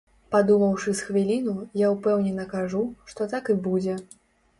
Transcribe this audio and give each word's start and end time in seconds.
Падумаўшы 0.35 0.93
з 0.99 1.09
хвіліну, 1.09 1.53
я 1.81 1.91
ўпэўнена 1.95 2.47
кажу, 2.55 2.81
што 3.13 3.29
так 3.35 3.53
і 3.55 3.57
будзе. 3.69 3.99